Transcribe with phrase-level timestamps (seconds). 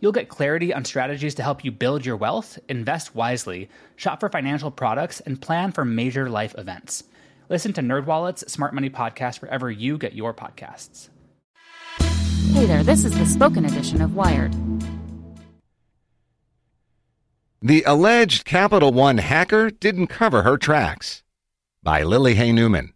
[0.00, 4.28] You'll get clarity on strategies to help you build your wealth, invest wisely, shop for
[4.28, 7.04] financial products, and plan for major life events.
[7.48, 11.08] Listen to NerdWallet's Smart Money Podcast wherever you get your podcasts.
[12.52, 14.54] Hey there, this is the spoken edition of Wired.
[17.62, 21.22] The alleged Capital One hacker didn't cover her tracks.
[21.82, 22.92] By Lily Hay Newman.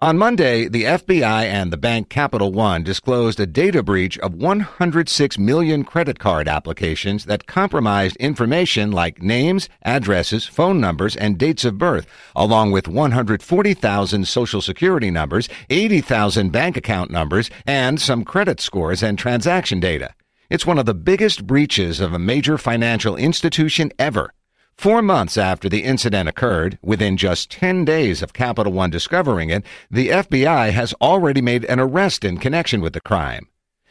[0.00, 5.38] On Monday, the FBI and the bank Capital One disclosed a data breach of 106
[5.38, 11.78] million credit card applications that compromised information like names, addresses, phone numbers, and dates of
[11.78, 19.02] birth, along with 140,000 social security numbers, 80,000 bank account numbers, and some credit scores
[19.02, 20.14] and transaction data.
[20.48, 24.32] It's one of the biggest breaches of a major financial institution ever.
[24.78, 29.64] Four months after the incident occurred, within just 10 days of Capital One discovering it,
[29.90, 33.48] the FBI has already made an arrest in connection with the crime.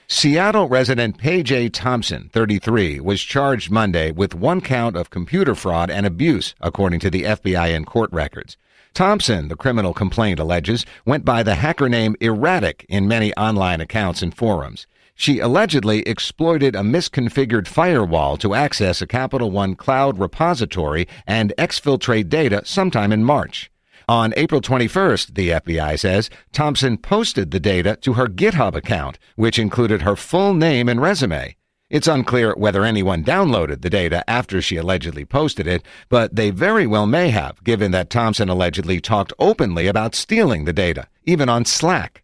[0.07, 1.67] Seattle resident Paige A.
[1.67, 7.09] Thompson, 33, was charged Monday with one count of computer fraud and abuse, according to
[7.09, 8.55] the FBI and court records.
[8.93, 14.21] Thompson, the criminal complaint alleges, went by the hacker name Erratic in many online accounts
[14.21, 14.87] and forums.
[15.19, 22.29] She allegedly exploited a misconfigured firewall to access a Capital One cloud repository and exfiltrate
[22.29, 23.71] data sometime in March.
[24.07, 29.57] On April 21st, the FBI says, Thompson posted the data to her GitHub account, which
[29.57, 31.55] included her full name and resume.
[31.89, 36.85] It's unclear whether anyone downloaded the data after she allegedly posted it, but they very
[36.85, 41.65] well may have, given that Thompson allegedly talked openly about stealing the data, even on
[41.65, 42.23] Slack.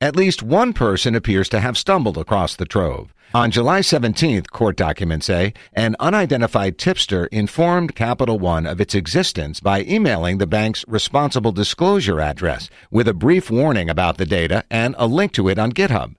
[0.00, 3.12] At least one person appears to have stumbled across the trove.
[3.34, 9.58] On July 17th, court documents say, an unidentified tipster informed Capital One of its existence
[9.58, 14.94] by emailing the bank's responsible disclosure address with a brief warning about the data and
[14.98, 16.14] a link to it on GitHub.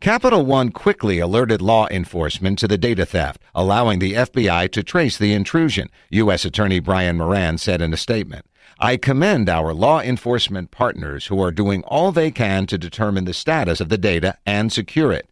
[0.00, 5.18] Capital One quickly alerted law enforcement to the data theft, allowing the FBI to trace
[5.18, 6.46] the intrusion, U.S.
[6.46, 8.46] Attorney Brian Moran said in a statement.
[8.78, 13.34] I commend our law enforcement partners who are doing all they can to determine the
[13.34, 15.28] status of the data and secure it.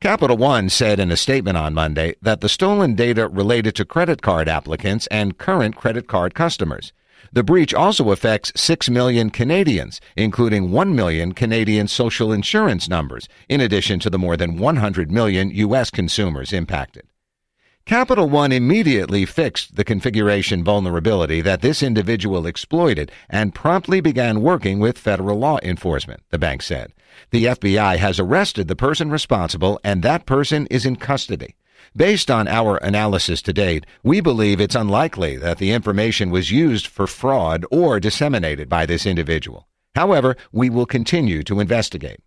[0.00, 4.22] Capital One said in a statement on Monday that the stolen data related to credit
[4.22, 6.92] card applicants and current credit card customers.
[7.32, 13.60] The breach also affects 6 million Canadians, including 1 million Canadian social insurance numbers, in
[13.60, 15.90] addition to the more than 100 million U.S.
[15.90, 17.06] consumers impacted.
[17.88, 24.78] Capital One immediately fixed the configuration vulnerability that this individual exploited and promptly began working
[24.78, 26.92] with federal law enforcement, the bank said.
[27.30, 31.56] The FBI has arrested the person responsible and that person is in custody.
[31.96, 36.86] Based on our analysis to date, we believe it's unlikely that the information was used
[36.86, 39.66] for fraud or disseminated by this individual.
[39.94, 42.20] However, we will continue to investigate.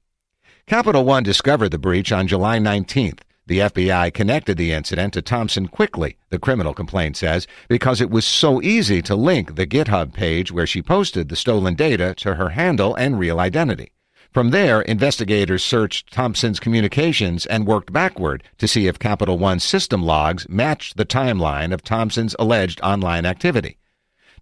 [0.66, 3.19] Capital One discovered the breach on July 19th.
[3.51, 8.23] The FBI connected the incident to Thompson quickly, the criminal complaint says, because it was
[8.23, 12.52] so easy to link the GitHub page where she posted the stolen data to her
[12.52, 13.91] handle and real identity.
[14.31, 20.02] From there, investigators searched Thompson's communications and worked backward to see if Capital One's system
[20.02, 23.80] logs matched the timeline of Thompson's alleged online activity.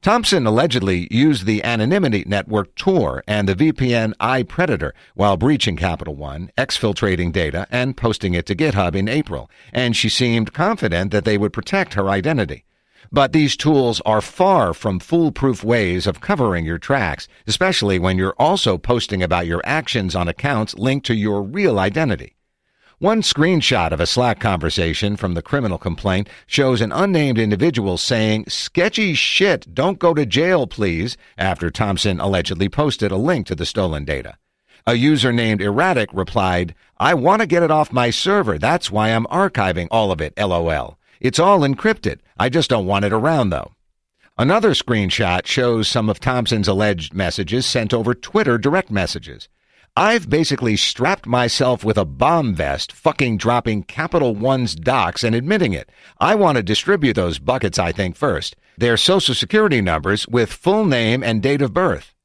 [0.01, 6.51] Thompson allegedly used the anonymity network Tor and the VPN iPredator while breaching Capital One,
[6.57, 11.37] exfiltrating data, and posting it to GitHub in April, and she seemed confident that they
[11.37, 12.63] would protect her identity.
[13.11, 18.35] But these tools are far from foolproof ways of covering your tracks, especially when you're
[18.39, 22.37] also posting about your actions on accounts linked to your real identity.
[23.01, 28.47] One screenshot of a Slack conversation from the criminal complaint shows an unnamed individual saying,
[28.49, 33.65] sketchy shit, don't go to jail, please, after Thompson allegedly posted a link to the
[33.65, 34.35] stolen data.
[34.85, 38.57] A user named Erratic replied, I want to get it off my server.
[38.57, 40.97] That's why I'm archiving all of it, lol.
[41.21, 42.19] It's all encrypted.
[42.37, 43.71] I just don't want it around, though.
[44.37, 49.47] Another screenshot shows some of Thompson's alleged messages sent over Twitter direct messages.
[49.99, 55.73] I've basically strapped myself with a bomb vest, fucking dropping Capital One's docs and admitting
[55.73, 55.89] it.
[56.21, 58.55] I want to distribute those buckets, I think, first.
[58.77, 62.15] Their social security numbers with full name and date of birth.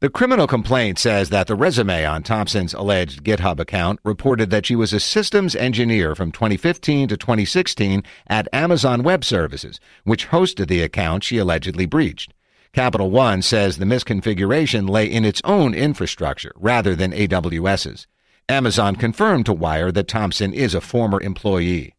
[0.00, 4.74] The criminal complaint says that the resume on Thompson's alleged GitHub account reported that she
[4.74, 10.82] was a systems engineer from 2015 to 2016 at Amazon Web Services, which hosted the
[10.82, 12.34] account she allegedly breached.
[12.74, 18.06] Capital One says the misconfiguration lay in its own infrastructure rather than AWS's.
[18.48, 21.94] Amazon confirmed to Wire that Thompson is a former employee.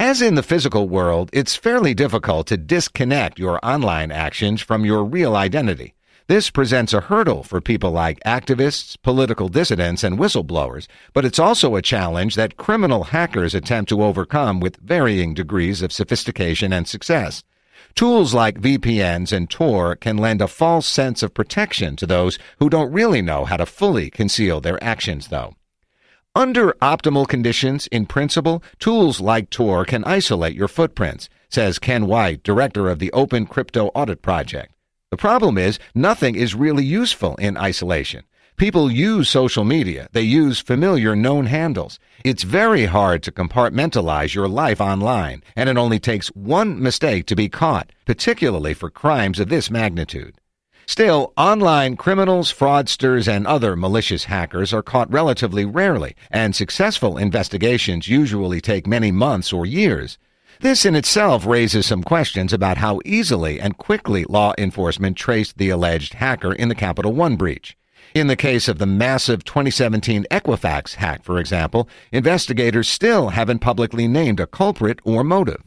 [0.00, 5.04] As in the physical world, it's fairly difficult to disconnect your online actions from your
[5.04, 5.94] real identity.
[6.26, 11.76] This presents a hurdle for people like activists, political dissidents, and whistleblowers, but it's also
[11.76, 17.44] a challenge that criminal hackers attempt to overcome with varying degrees of sophistication and success.
[17.94, 22.70] Tools like VPNs and Tor can lend a false sense of protection to those who
[22.70, 25.54] don't really know how to fully conceal their actions, though.
[26.34, 32.42] Under optimal conditions, in principle, tools like Tor can isolate your footprints, says Ken White,
[32.42, 34.72] director of the Open Crypto Audit Project.
[35.10, 38.24] The problem is, nothing is really useful in isolation.
[38.56, 40.08] People use social media.
[40.12, 41.98] They use familiar known handles.
[42.24, 47.36] It's very hard to compartmentalize your life online, and it only takes one mistake to
[47.36, 50.36] be caught, particularly for crimes of this magnitude.
[50.86, 58.08] Still, online criminals, fraudsters, and other malicious hackers are caught relatively rarely, and successful investigations
[58.08, 60.18] usually take many months or years.
[60.60, 65.70] This in itself raises some questions about how easily and quickly law enforcement traced the
[65.70, 67.76] alleged hacker in the Capital One breach.
[68.14, 74.06] In the case of the massive 2017 Equifax hack, for example, investigators still haven't publicly
[74.06, 75.62] named a culprit or motive.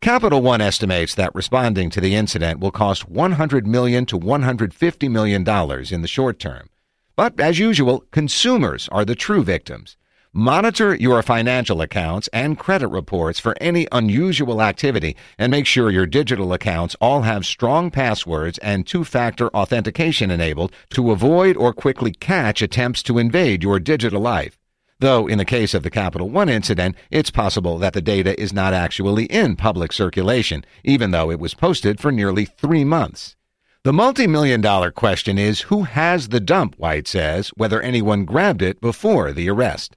[0.00, 5.44] Capital One estimates that responding to the incident will cost 100 million to 150 million
[5.44, 6.70] dollars in the short term.
[7.14, 9.96] But as usual, consumers are the true victims.
[10.32, 16.06] Monitor your financial accounts and credit reports for any unusual activity and make sure your
[16.06, 22.62] digital accounts all have strong passwords and two-factor authentication enabled to avoid or quickly catch
[22.62, 24.56] attempts to invade your digital life.
[25.00, 28.52] Though in the case of the Capital One incident, it's possible that the data is
[28.52, 33.34] not actually in public circulation, even though it was posted for nearly three months.
[33.82, 38.80] The multi-million dollar question is who has the dump, White says, whether anyone grabbed it
[38.80, 39.96] before the arrest.